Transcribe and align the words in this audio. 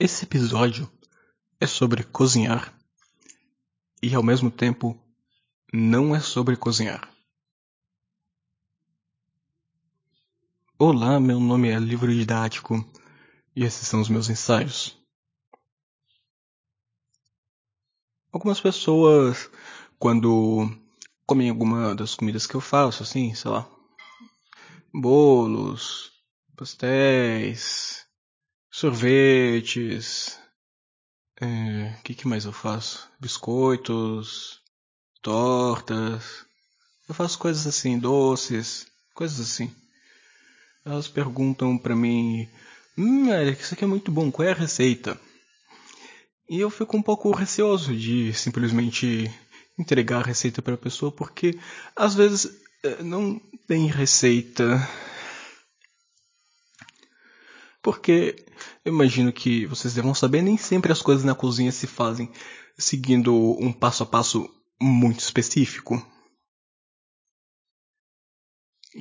Esse 0.00 0.24
episódio 0.24 0.88
é 1.58 1.66
sobre 1.66 2.04
cozinhar 2.04 2.72
e 4.00 4.14
ao 4.14 4.22
mesmo 4.22 4.48
tempo 4.48 4.96
não 5.72 6.14
é 6.14 6.20
sobre 6.20 6.56
cozinhar. 6.56 7.12
Olá, 10.78 11.18
meu 11.18 11.40
nome 11.40 11.70
é 11.70 11.80
Livro 11.80 12.14
Didático 12.14 12.76
e 13.56 13.64
esses 13.64 13.88
são 13.88 14.00
os 14.00 14.08
meus 14.08 14.30
ensaios. 14.30 14.96
Algumas 18.30 18.60
pessoas, 18.60 19.50
quando 19.98 20.70
comem 21.26 21.50
alguma 21.50 21.92
das 21.96 22.14
comidas 22.14 22.46
que 22.46 22.54
eu 22.54 22.60
faço, 22.60 23.02
assim, 23.02 23.34
sei 23.34 23.50
lá, 23.50 23.68
bolos, 24.94 26.12
pastéis, 26.54 27.97
sorvetes, 28.78 30.38
o 31.40 31.44
é, 31.44 31.98
que, 32.04 32.14
que 32.14 32.28
mais 32.28 32.44
eu 32.44 32.52
faço? 32.52 33.10
Biscoitos, 33.18 34.60
tortas, 35.20 36.46
eu 37.08 37.14
faço 37.14 37.40
coisas 37.40 37.66
assim, 37.66 37.98
doces, 37.98 38.86
coisas 39.16 39.40
assim. 39.40 39.74
Elas 40.84 41.08
perguntam 41.08 41.76
pra 41.76 41.96
mim, 41.96 42.48
hum, 42.96 43.28
Eric, 43.32 43.60
isso 43.60 43.74
aqui 43.74 43.82
é 43.82 43.88
muito 43.88 44.12
bom, 44.12 44.30
qual 44.30 44.46
é 44.46 44.52
a 44.52 44.54
receita? 44.54 45.20
E 46.48 46.60
eu 46.60 46.70
fico 46.70 46.96
um 46.96 47.02
pouco 47.02 47.32
receoso 47.32 47.96
de 47.96 48.32
simplesmente 48.32 49.28
entregar 49.76 50.20
a 50.20 50.26
receita 50.26 50.62
para 50.62 50.74
a 50.74 50.78
pessoa, 50.78 51.10
porque 51.10 51.58
às 51.96 52.14
vezes 52.14 52.48
é, 52.84 53.02
não 53.02 53.40
tem 53.66 53.88
receita 53.88 54.88
porque 57.88 58.44
eu 58.84 58.92
imagino 58.92 59.32
que 59.32 59.64
vocês 59.64 59.94
devam 59.94 60.14
saber, 60.14 60.42
nem 60.42 60.58
sempre 60.58 60.92
as 60.92 61.00
coisas 61.00 61.24
na 61.24 61.34
cozinha 61.34 61.72
se 61.72 61.86
fazem 61.86 62.30
seguindo 62.76 63.34
um 63.58 63.72
passo 63.72 64.02
a 64.02 64.06
passo 64.06 64.46
muito 64.78 65.20
específico. 65.20 65.96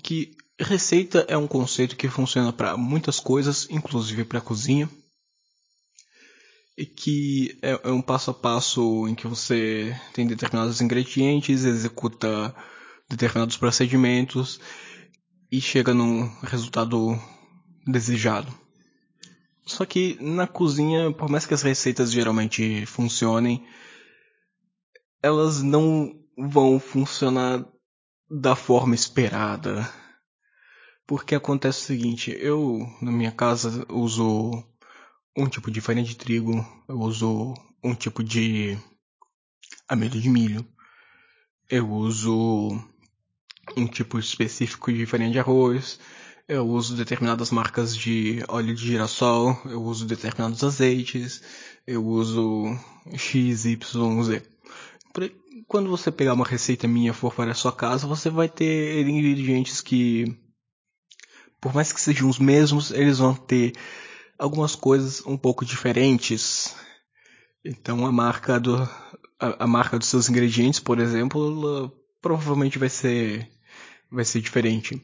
Que 0.01 0.37
receita 0.57 1.25
é 1.27 1.35
um 1.35 1.47
conceito 1.47 1.97
que 1.97 2.07
funciona 2.07 2.53
para 2.53 2.77
muitas 2.77 3.19
coisas, 3.19 3.67
inclusive 3.69 4.23
para 4.23 4.39
a 4.39 4.41
cozinha. 4.41 4.89
E 6.77 6.85
que 6.85 7.59
é, 7.61 7.89
é 7.89 7.91
um 7.91 8.01
passo 8.01 8.31
a 8.31 8.33
passo 8.33 9.05
em 9.05 9.15
que 9.15 9.27
você 9.27 9.99
tem 10.13 10.25
determinados 10.25 10.79
ingredientes, 10.79 11.65
executa 11.65 12.55
determinados 13.09 13.57
procedimentos 13.57 14.61
e 15.51 15.59
chega 15.59 15.93
num 15.93 16.25
resultado 16.41 17.19
desejado. 17.85 18.66
Só 19.67 19.85
que 19.85 20.17
na 20.21 20.47
cozinha, 20.47 21.11
por 21.11 21.29
mais 21.29 21.45
que 21.45 21.53
as 21.53 21.61
receitas 21.61 22.09
geralmente 22.09 22.85
funcionem, 22.85 23.67
elas 25.21 25.61
não 25.61 26.17
vão 26.37 26.79
funcionar 26.79 27.65
da 28.29 28.55
forma 28.55 28.95
esperada. 28.95 29.87
Porque 31.05 31.35
acontece 31.35 31.79
o 31.79 31.85
seguinte, 31.85 32.35
eu 32.39 32.79
na 33.01 33.11
minha 33.11 33.31
casa 33.31 33.85
uso 33.89 34.63
um 35.35 35.47
tipo 35.47 35.69
de 35.69 35.81
farinha 35.81 36.05
de 36.05 36.15
trigo, 36.15 36.65
eu 36.87 36.99
uso 36.99 37.53
um 37.83 37.93
tipo 37.93 38.23
de 38.23 38.77
amido 39.87 40.19
de 40.19 40.29
milho, 40.29 40.65
eu 41.69 41.89
uso 41.89 42.71
um 43.75 43.85
tipo 43.85 44.17
específico 44.17 44.93
de 44.93 45.05
farinha 45.05 45.31
de 45.31 45.39
arroz, 45.39 45.99
eu 46.47 46.65
uso 46.65 46.95
determinadas 46.95 47.51
marcas 47.51 47.95
de 47.95 48.41
óleo 48.47 48.73
de 48.73 48.87
girassol, 48.87 49.59
eu 49.65 49.81
uso 49.83 50.05
determinados 50.05 50.63
azeites, 50.63 51.41
eu 51.85 52.05
uso 52.05 52.65
X, 53.13 53.65
Y, 53.65 54.23
Z. 54.23 54.43
Quando 55.67 55.89
você 55.89 56.11
pegar 56.11 56.33
uma 56.33 56.45
receita 56.45 56.87
minha 56.87 57.11
e 57.11 57.13
for 57.13 57.33
para 57.33 57.51
a 57.51 57.55
sua 57.55 57.73
casa, 57.73 58.07
você 58.07 58.29
vai 58.29 58.47
ter 58.47 59.05
ingredientes 59.05 59.81
que, 59.81 60.37
por 61.59 61.73
mais 61.73 61.91
que 61.91 61.99
sejam 61.99 62.29
os 62.29 62.39
mesmos, 62.39 62.91
eles 62.91 63.17
vão 63.17 63.35
ter 63.35 63.73
algumas 64.39 64.75
coisas 64.75 65.25
um 65.25 65.35
pouco 65.35 65.65
diferentes. 65.65 66.73
Então 67.65 68.05
a 68.05 68.11
marca 68.11 68.59
do 68.59 68.77
a, 69.39 69.65
a 69.65 69.67
marca 69.67 69.99
dos 69.99 70.07
seus 70.07 70.29
ingredientes, 70.29 70.79
por 70.79 70.99
exemplo, 70.99 71.91
provavelmente 72.21 72.79
vai 72.79 72.89
ser 72.89 73.49
vai 74.11 74.25
ser 74.25 74.41
diferente. 74.41 75.01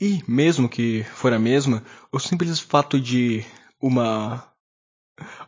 E, 0.00 0.22
mesmo 0.26 0.68
que 0.68 1.04
for 1.14 1.32
a 1.32 1.38
mesma, 1.38 1.84
o 2.10 2.18
simples 2.18 2.60
fato 2.60 3.00
de 3.00 3.44
uma 3.80 4.46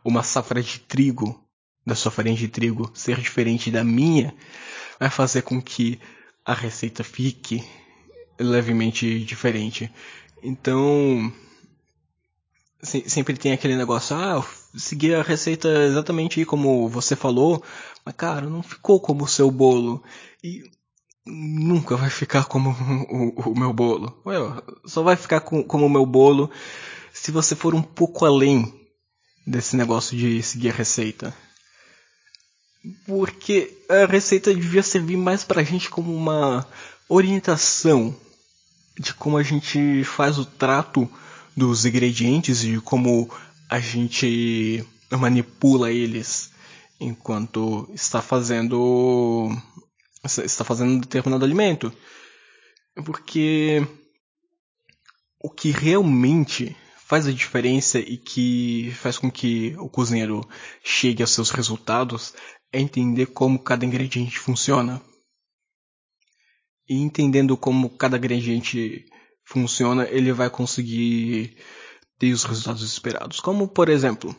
uma 0.05 0.23
safra 0.23 0.63
de 0.63 0.81
trigo, 0.81 1.43
da 1.85 1.95
sua 1.95 2.13
farinha 2.13 2.37
de 2.37 2.49
trigo, 2.49 2.91
ser 2.95 3.19
diferente 3.21 3.71
da 3.71 3.83
minha, 3.83 4.35
vai 4.99 5.11
fazer 5.11 5.43
com 5.43 5.61
que 5.61 5.99
a 6.45 6.55
receita 6.55 7.03
fique 7.03 7.65
levemente 8.39 9.21
diferente. 9.21 9.91
Então, 10.43 11.33
sempre 12.83 13.37
tem 13.37 13.53
aquele 13.53 13.77
negócio, 13.77 14.17
ah, 14.17 14.45
seguir 14.77 15.15
a 15.15 15.23
receita 15.23 15.69
exatamente 15.85 16.45
como 16.45 16.89
você 16.89 17.15
falou, 17.15 17.63
mas 18.05 18.15
cara, 18.15 18.49
não 18.49 18.63
ficou 18.63 19.01
como 19.01 19.25
o 19.25 19.29
seu 19.29 19.51
bolo. 19.51 20.03
E 20.43 20.63
nunca 21.25 21.97
vai 21.97 22.11
ficar 22.11 22.45
como 22.45 22.71
o, 23.11 23.51
o, 23.51 23.59
meu 23.59 23.73
bolo. 23.73 24.21
Ué, 24.27 24.37
só 24.85 25.03
vai 25.03 25.17
ficar 25.17 25.41
com, 25.41 25.63
como 25.63 25.87
o 25.87 25.91
meu 25.91 26.07
bolo 26.07 26.51
se 27.13 27.31
você 27.31 27.55
for 27.55 27.75
um 27.75 27.83
pouco 27.83 28.25
além 28.25 28.73
desse 29.47 29.77
negócio 29.77 30.17
de 30.17 30.43
seguir 30.43 30.71
a 30.71 30.75
receita. 30.75 31.35
Porque 33.07 33.77
a 33.89 34.07
receita 34.07 34.53
devia 34.55 34.83
servir 34.83 35.17
mais 35.17 35.45
pra 35.45 35.63
gente 35.63 35.89
como 35.89 36.15
uma 36.15 36.67
orientação 37.09 38.15
de 38.99 39.15
como 39.15 39.37
a 39.37 39.43
gente 39.43 40.03
faz 40.05 40.39
o 40.39 40.45
trato 40.45 41.09
dos 41.57 41.85
ingredientes 41.85 42.65
e 42.65 42.81
como 42.81 43.31
a 43.69 43.79
gente 43.79 44.85
manipula 45.11 45.91
eles 45.91 46.51
enquanto 46.99 47.89
está 47.93 48.23
fazendo 48.23 49.51
está 50.25 50.65
fazendo 50.65 50.93
um 50.93 50.99
determinado 50.99 51.45
alimento. 51.45 51.93
Porque 53.05 53.87
o 55.41 55.51
que 55.51 55.71
realmente 55.71 56.77
faz 57.07 57.27
a 57.27 57.33
diferença 57.33 57.99
e 57.99 58.17
que 58.17 58.93
faz 58.97 59.19
com 59.19 59.31
que 59.31 59.75
o 59.79 59.89
cozinheiro 59.89 60.49
chegue 60.83 61.23
aos 61.23 61.33
seus 61.33 61.51
resultados 61.51 62.33
é 62.73 62.81
entender 62.81 63.27
como 63.27 63.59
cada 63.59 63.85
ingrediente 63.85 64.39
funciona. 64.39 65.03
E 66.89 66.95
entendendo 66.95 67.57
como 67.57 67.91
cada 67.91 68.17
ingrediente 68.17 69.05
funciona, 69.45 70.09
ele 70.09 70.33
vai 70.33 70.49
conseguir 70.49 71.57
ter 72.19 72.33
os 72.33 72.45
resultados 72.45 72.83
esperados. 72.83 73.41
Como, 73.41 73.69
por 73.69 73.89
exemplo, 73.89 74.35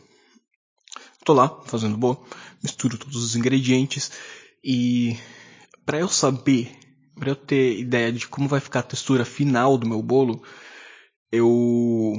estou 1.18 1.34
lá 1.34 1.62
fazendo 1.66 1.96
bolo, 1.96 2.26
misturo 2.62 2.98
todos 2.98 3.16
os 3.16 3.36
ingredientes 3.36 4.10
e 4.62 5.16
para 5.84 6.00
eu 6.00 6.08
saber, 6.08 6.76
para 7.14 7.30
eu 7.30 7.36
ter 7.36 7.78
ideia 7.78 8.12
de 8.12 8.26
como 8.26 8.48
vai 8.48 8.60
ficar 8.60 8.80
a 8.80 8.84
textura 8.84 9.24
final 9.24 9.76
do 9.78 9.88
meu 9.88 10.02
bolo, 10.02 10.42
eu 11.30 12.14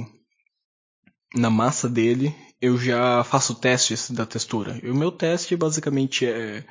na 1.34 1.50
massa 1.50 1.88
dele 1.88 2.34
eu 2.60 2.78
já 2.78 3.22
faço 3.24 3.54
testes 3.54 4.10
da 4.10 4.24
textura. 4.24 4.80
E 4.82 4.90
o 4.90 4.94
meu 4.94 5.12
teste 5.12 5.56
basicamente 5.56 6.26
é 6.26 6.64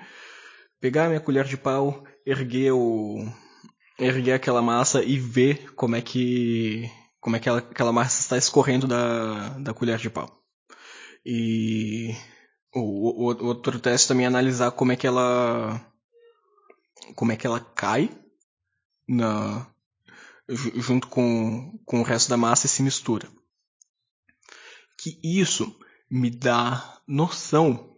pegar 0.80 1.06
a 1.06 1.10
minha 1.10 1.20
colher 1.20 1.46
de 1.46 1.58
pau, 1.58 2.04
erguer 2.26 2.72
o 2.72 3.26
erguer 3.98 4.34
aquela 4.34 4.62
massa 4.62 5.04
e 5.04 5.18
ver 5.18 5.74
como 5.74 5.96
é 5.96 6.02
que 6.02 6.90
como 7.20 7.36
é 7.36 7.40
que 7.40 7.50
ela, 7.50 7.60
aquela 7.60 7.92
massa 7.92 8.20
está 8.22 8.38
escorrendo 8.38 8.88
da, 8.88 9.50
da 9.60 9.74
colher 9.74 9.98
de 9.98 10.10
pau. 10.10 10.30
E 11.26 12.14
o, 12.74 13.30
o, 13.30 13.34
o 13.34 13.46
outro 13.48 13.80
teste 13.80 14.08
também 14.08 14.26
é 14.26 14.28
analisar 14.28 14.72
como 14.72 14.92
é 14.92 14.96
que 14.96 15.08
ela 15.08 15.82
como 17.14 17.32
é 17.32 17.38
que 17.38 17.46
ela 17.46 17.60
cai 17.60 18.10
na 19.08 19.68
junto 20.48 21.08
com, 21.08 21.80
com 21.86 22.02
o 22.02 22.04
resto 22.04 22.30
da 22.30 22.38
massa 22.38 22.66
e 22.66 22.70
se 22.70 22.84
mistura. 22.84 23.28
Que 24.98 25.20
isso 25.24 25.78
me 26.10 26.30
dá 26.30 27.02
noção 27.08 27.98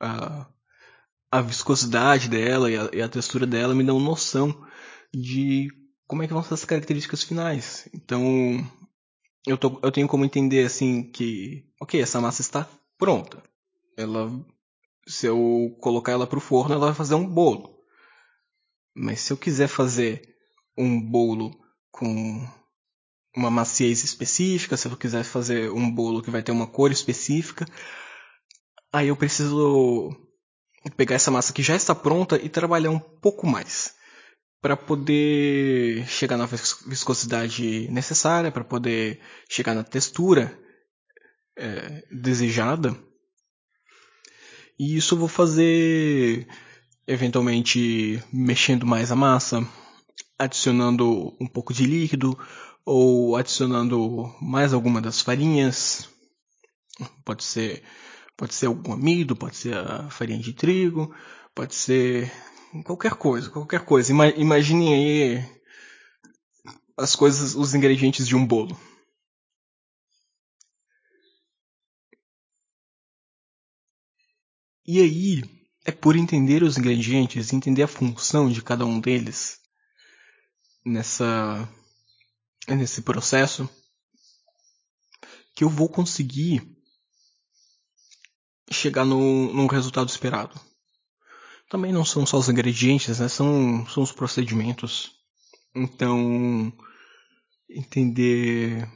a, 0.00 0.46
a 1.30 1.40
viscosidade 1.40 2.28
dela 2.28 2.70
e 2.70 2.76
a, 2.76 2.90
e 2.92 3.02
a 3.02 3.08
textura 3.08 3.46
dela 3.46 3.74
me 3.74 3.84
dão 3.84 3.98
noção 3.98 4.66
de 5.12 5.68
como 6.06 6.22
é 6.22 6.26
que 6.26 6.32
vão 6.32 6.42
ser 6.42 6.54
as 6.54 6.64
características 6.64 7.22
finais. 7.22 7.88
Então 7.92 8.22
eu, 9.46 9.58
tô, 9.58 9.80
eu 9.82 9.92
tenho 9.92 10.08
como 10.08 10.24
entender 10.24 10.64
assim 10.64 11.10
que, 11.10 11.66
ok, 11.80 12.00
essa 12.00 12.20
massa 12.20 12.40
está 12.40 12.68
pronta. 12.98 13.42
Ela, 13.96 14.30
se 15.06 15.26
eu 15.26 15.76
colocar 15.80 16.12
ela 16.12 16.26
para 16.26 16.38
o 16.38 16.42
forno, 16.42 16.74
ela 16.74 16.86
vai 16.86 16.94
fazer 16.94 17.14
um 17.14 17.26
bolo. 17.26 17.71
Mas 18.94 19.20
se 19.20 19.32
eu 19.32 19.36
quiser 19.36 19.68
fazer 19.68 20.22
um 20.76 21.00
bolo 21.00 21.50
com 21.90 22.46
uma 23.34 23.50
maciez 23.50 24.04
específica, 24.04 24.76
se 24.76 24.86
eu 24.86 24.96
quiser 24.96 25.24
fazer 25.24 25.70
um 25.70 25.90
bolo 25.90 26.22
que 26.22 26.30
vai 26.30 26.42
ter 26.42 26.52
uma 26.52 26.66
cor 26.66 26.90
específica, 26.90 27.66
aí 28.92 29.08
eu 29.08 29.16
preciso 29.16 30.10
pegar 30.96 31.16
essa 31.16 31.30
massa 31.30 31.52
que 31.52 31.62
já 31.62 31.74
está 31.74 31.94
pronta 31.94 32.36
e 32.36 32.48
trabalhar 32.48 32.90
um 32.90 32.98
pouco 32.98 33.46
mais 33.46 33.94
para 34.60 34.76
poder 34.76 36.06
chegar 36.06 36.36
na 36.36 36.46
viscosidade 36.46 37.88
necessária, 37.90 38.52
para 38.52 38.62
poder 38.62 39.20
chegar 39.48 39.74
na 39.74 39.82
textura 39.82 40.56
é, 41.56 42.06
desejada. 42.12 42.96
E 44.78 44.96
isso 44.96 45.14
eu 45.14 45.18
vou 45.18 45.28
fazer 45.28 46.46
eventualmente 47.06 48.22
mexendo 48.32 48.86
mais 48.86 49.10
a 49.12 49.16
massa, 49.16 49.66
adicionando 50.38 51.36
um 51.40 51.46
pouco 51.46 51.72
de 51.72 51.86
líquido 51.86 52.38
ou 52.84 53.36
adicionando 53.36 54.34
mais 54.40 54.72
alguma 54.72 55.00
das 55.00 55.20
farinhas. 55.20 56.08
Pode 57.24 57.44
ser 57.44 57.82
pode 58.36 58.54
ser 58.54 58.66
algum 58.66 58.92
amido, 58.92 59.36
pode 59.36 59.56
ser 59.56 59.76
a 59.76 60.10
farinha 60.10 60.40
de 60.40 60.52
trigo, 60.52 61.14
pode 61.54 61.74
ser 61.74 62.32
qualquer 62.84 63.14
coisa, 63.14 63.50
qualquer 63.50 63.84
coisa. 63.84 64.12
Ima 64.12 64.28
imaginem 64.30 64.94
aí 64.94 65.62
as 66.96 67.14
coisas, 67.16 67.54
os 67.54 67.74
ingredientes 67.74 68.26
de 68.26 68.36
um 68.36 68.46
bolo. 68.46 68.78
E 74.86 75.00
aí, 75.00 75.42
é 75.84 75.90
por 75.90 76.16
entender 76.16 76.62
os 76.62 76.78
ingredientes, 76.78 77.52
entender 77.52 77.82
a 77.82 77.88
função 77.88 78.50
de 78.50 78.62
cada 78.62 78.84
um 78.84 79.00
deles 79.00 79.60
nessa 80.84 81.68
nesse 82.68 83.02
processo 83.02 83.68
que 85.54 85.64
eu 85.64 85.68
vou 85.68 85.88
conseguir 85.88 86.66
chegar 88.70 89.04
no, 89.04 89.52
no 89.52 89.66
resultado 89.66 90.08
esperado. 90.08 90.58
Também 91.68 91.92
não 91.92 92.04
são 92.04 92.24
só 92.24 92.38
os 92.38 92.48
ingredientes, 92.48 93.18
né? 93.18 93.28
São, 93.28 93.86
são 93.86 94.02
os 94.02 94.12
procedimentos. 94.12 95.12
Então, 95.74 96.72
entender 97.68 98.88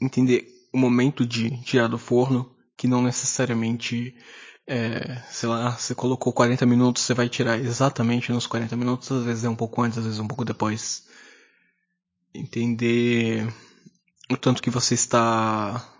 entender 0.00 0.48
o 0.72 0.78
momento 0.78 1.26
de 1.26 1.62
tirar 1.62 1.88
do 1.88 1.98
forno, 1.98 2.56
que 2.76 2.88
não 2.88 3.02
necessariamente 3.02 4.16
é, 4.66 5.16
sei 5.30 5.48
lá, 5.48 5.72
você 5.72 5.94
colocou 5.94 6.32
40 6.32 6.64
minutos, 6.64 7.02
você 7.02 7.14
vai 7.14 7.28
tirar 7.28 7.58
exatamente 7.58 8.32
nos 8.32 8.46
40 8.46 8.76
minutos, 8.76 9.10
às 9.12 9.24
vezes 9.24 9.44
é 9.44 9.48
um 9.48 9.56
pouco 9.56 9.82
antes, 9.82 9.98
às 9.98 10.04
vezes 10.04 10.18
um 10.18 10.28
pouco 10.28 10.44
depois. 10.44 11.06
Entender 12.34 13.46
o 14.30 14.36
tanto 14.36 14.62
que 14.62 14.70
você 14.70 14.94
está 14.94 15.90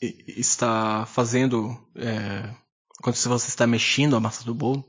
está 0.00 1.04
fazendo 1.06 1.76
é, 1.96 2.54
quando 3.02 3.16
você 3.16 3.48
está 3.48 3.66
mexendo 3.66 4.14
a 4.14 4.20
massa 4.20 4.44
do 4.44 4.54
bolo, 4.54 4.84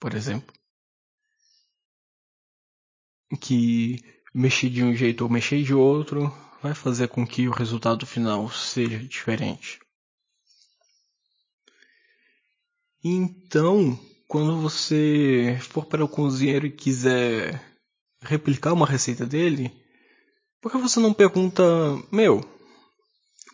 por 0.00 0.14
exemplo, 0.14 0.54
que 3.40 4.02
mexer 4.32 4.70
de 4.70 4.82
um 4.82 4.94
jeito 4.94 5.22
ou 5.22 5.30
mexer 5.30 5.62
de 5.62 5.74
outro 5.74 6.32
vai 6.62 6.74
fazer 6.74 7.08
com 7.08 7.26
que 7.26 7.48
o 7.48 7.52
resultado 7.52 8.06
final 8.06 8.48
seja 8.50 8.98
diferente. 8.98 9.81
Então, 13.04 13.98
quando 14.28 14.60
você 14.60 15.58
for 15.60 15.84
para 15.84 16.04
o 16.04 16.08
cozinheiro 16.08 16.66
e 16.66 16.70
quiser 16.70 17.60
replicar 18.20 18.72
uma 18.72 18.86
receita 18.86 19.26
dele, 19.26 19.74
por 20.60 20.70
que 20.70 20.78
você 20.78 21.00
não 21.00 21.12
pergunta, 21.12 21.64
meu, 22.12 22.40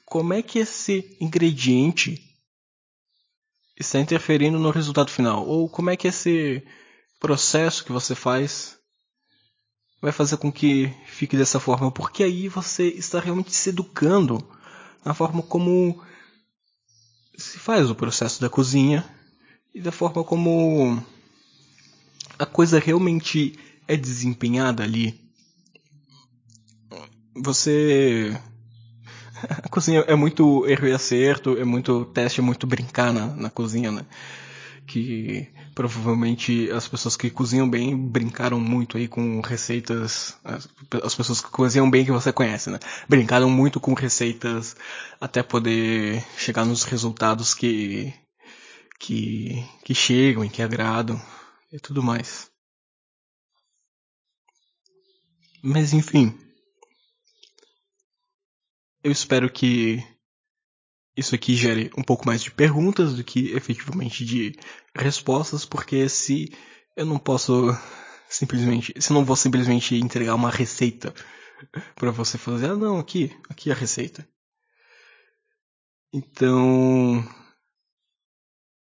como 0.04 0.34
é 0.34 0.42
que 0.42 0.58
esse 0.58 1.16
ingrediente 1.18 2.22
está 3.74 3.98
interferindo 3.98 4.58
no 4.58 4.70
resultado 4.70 5.10
final? 5.10 5.46
Ou 5.46 5.66
como 5.66 5.88
é 5.88 5.96
que 5.96 6.08
esse 6.08 6.62
processo 7.18 7.82
que 7.82 7.90
você 7.90 8.14
faz 8.14 8.76
vai 10.02 10.12
fazer 10.12 10.36
com 10.36 10.52
que 10.52 10.94
fique 11.06 11.38
dessa 11.38 11.58
forma? 11.58 11.90
Porque 11.90 12.22
aí 12.22 12.48
você 12.48 12.88
está 12.88 13.18
realmente 13.18 13.54
se 13.54 13.70
educando 13.70 14.46
na 15.02 15.14
forma 15.14 15.42
como 15.42 16.04
se 17.38 17.58
faz 17.58 17.90
o 17.90 17.94
processo 17.94 18.42
da 18.42 18.50
cozinha 18.50 19.17
e 19.74 19.80
da 19.80 19.92
forma 19.92 20.24
como 20.24 21.02
a 22.38 22.46
coisa 22.46 22.78
realmente 22.78 23.58
é 23.86 23.96
desempenhada 23.96 24.82
ali. 24.82 25.18
Você. 27.34 28.38
A 29.62 29.68
cozinha 29.68 30.00
é 30.00 30.16
muito 30.16 30.66
erro 30.66 30.88
e 30.88 30.92
acerto, 30.92 31.56
é 31.56 31.64
muito 31.64 32.04
teste, 32.06 32.40
é 32.40 32.42
muito 32.42 32.66
brincar 32.66 33.12
na, 33.12 33.26
na 33.28 33.48
cozinha, 33.48 33.92
né? 33.92 34.04
Que 34.84 35.46
provavelmente 35.76 36.68
as 36.72 36.88
pessoas 36.88 37.16
que 37.16 37.30
cozinham 37.30 37.70
bem 37.70 37.96
brincaram 37.96 38.58
muito 38.58 38.96
aí 38.96 39.06
com 39.06 39.40
receitas. 39.40 40.36
As, 40.42 40.68
as 41.04 41.14
pessoas 41.14 41.40
que 41.40 41.50
cozinham 41.50 41.88
bem 41.88 42.04
que 42.04 42.10
você 42.10 42.32
conhece, 42.32 42.68
né? 42.68 42.80
Brincaram 43.08 43.48
muito 43.48 43.78
com 43.78 43.94
receitas 43.94 44.74
até 45.20 45.40
poder 45.40 46.24
chegar 46.36 46.64
nos 46.64 46.82
resultados 46.82 47.54
que 47.54 48.12
que, 48.98 49.64
que 49.84 49.94
chegam 49.94 50.44
e 50.44 50.50
que 50.50 50.62
agradam 50.62 51.20
e 51.72 51.78
tudo 51.78 52.02
mais. 52.02 52.50
Mas 55.62 55.92
enfim, 55.92 56.38
eu 59.02 59.10
espero 59.10 59.50
que 59.50 60.02
isso 61.16 61.34
aqui 61.34 61.56
gere 61.56 61.90
um 61.96 62.02
pouco 62.02 62.26
mais 62.26 62.42
de 62.42 62.50
perguntas 62.50 63.14
do 63.14 63.24
que 63.24 63.50
efetivamente 63.52 64.24
de 64.24 64.56
respostas, 64.94 65.64
porque 65.64 66.08
se 66.08 66.52
eu 66.96 67.04
não 67.04 67.18
posso 67.18 67.76
simplesmente, 68.28 68.94
se 69.00 69.10
eu 69.10 69.14
não 69.14 69.24
vou 69.24 69.34
simplesmente 69.36 69.96
entregar 69.96 70.34
uma 70.34 70.50
receita 70.50 71.12
para 71.96 72.10
você 72.10 72.38
fazer, 72.38 72.70
ah 72.70 72.76
não, 72.76 72.98
aqui, 72.98 73.36
aqui 73.48 73.70
é 73.70 73.72
a 73.72 73.76
receita. 73.76 74.28
Então, 76.12 77.22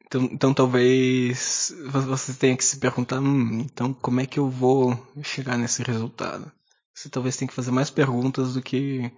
então, 0.08 0.24
então 0.32 0.54
talvez 0.54 1.74
você 1.92 2.34
tenha 2.34 2.56
que 2.56 2.64
se 2.64 2.78
perguntar, 2.80 3.20
hum, 3.20 3.60
então 3.60 3.94
como 3.94 4.22
é 4.22 4.26
que 4.26 4.40
eu 4.40 4.50
vou 4.50 4.98
chegar 5.22 5.58
nesse 5.58 5.84
resultado? 5.84 6.50
Você 6.94 7.10
talvez 7.10 7.36
tenha 7.36 7.48
que 7.48 7.54
fazer 7.54 7.72
mais 7.72 7.90
perguntas 7.90 8.54
do 8.54 8.62
que 8.62 9.12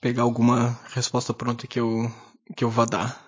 pegar 0.00 0.22
alguma 0.22 0.80
resposta 0.88 1.34
pronta 1.34 1.66
que 1.66 1.78
eu 1.78 2.10
que 2.56 2.64
eu 2.64 2.70
vá 2.70 2.86
dar. 2.86 3.24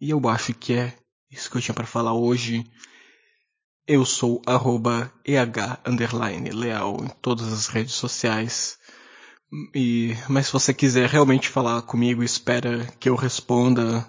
E 0.00 0.10
eu 0.10 0.28
acho 0.28 0.54
que 0.54 0.74
é 0.74 0.96
isso 1.30 1.50
que 1.50 1.56
eu 1.56 1.62
tinha 1.62 1.74
para 1.74 1.86
falar 1.86 2.12
hoje. 2.12 2.64
Eu 3.86 4.04
sou 4.04 4.42
arroba 4.46 5.10
EH 5.24 5.80
leal 6.54 6.98
em 7.02 7.08
todas 7.22 7.52
as 7.52 7.68
redes 7.68 7.94
sociais. 7.94 8.78
E, 9.74 10.14
mas 10.28 10.46
se 10.46 10.52
você 10.52 10.74
quiser 10.74 11.08
realmente 11.08 11.48
falar 11.48 11.80
comigo, 11.82 12.22
espera 12.22 12.86
que 13.00 13.08
eu 13.08 13.16
responda 13.16 14.08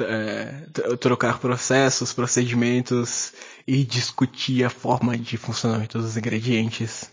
é, 0.00 0.66
trocar 0.96 1.38
processos, 1.38 2.12
procedimentos 2.12 3.32
e 3.66 3.84
discutir 3.84 4.64
a 4.64 4.70
forma 4.70 5.18
de 5.18 5.36
funcionamento 5.36 5.98
dos 5.98 6.16
ingredientes. 6.16 7.10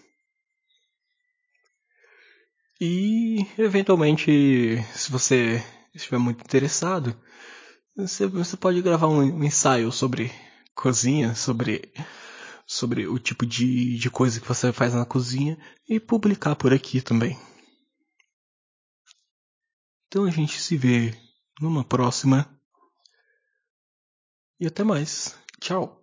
E 2.79 3.45
eventualmente, 3.57 4.77
se 4.93 5.11
você 5.11 5.63
estiver 5.93 6.19
muito 6.19 6.41
interessado, 6.41 7.19
você, 7.97 8.27
você 8.27 8.55
pode 8.55 8.81
gravar 8.81 9.07
um, 9.07 9.21
um 9.21 9.43
ensaio 9.43 9.91
sobre 9.91 10.31
cozinha, 10.75 11.33
sobre 11.33 11.91
sobre 12.65 13.07
o 13.07 13.17
tipo 13.17 13.45
de, 13.45 13.97
de 13.97 14.09
coisa 14.11 14.41
que 14.41 14.47
você 14.47 14.73
faz 14.73 14.93
na 14.93 15.05
cozinha 15.05 15.57
e 15.87 15.99
publicar 15.99 16.55
por 16.55 16.73
aqui 16.73 17.01
também. 17.01 17.39
Então 20.07 20.25
a 20.25 20.29
gente 20.29 20.59
se 20.59 20.75
vê 20.77 21.17
numa 21.61 21.83
próxima. 21.83 22.45
E 24.59 24.67
até 24.67 24.83
mais. 24.83 25.37
Tchau. 25.59 25.96